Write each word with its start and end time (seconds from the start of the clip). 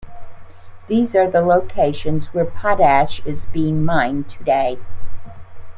These 0.87 1.13
are 1.13 1.29
the 1.29 1.41
locations 1.41 2.33
where 2.33 2.43
potash 2.45 3.21
is 3.23 3.45
being 3.53 3.85
mined 3.85 4.31
today. 4.31 4.79